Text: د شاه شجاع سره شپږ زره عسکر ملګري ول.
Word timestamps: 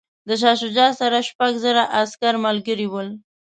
د 0.27 0.29
شاه 0.41 0.57
شجاع 0.61 0.91
سره 0.99 1.17
شپږ 1.29 1.53
زره 1.63 1.83
عسکر 1.99 2.33
ملګري 2.45 2.87
ول. 2.89 3.07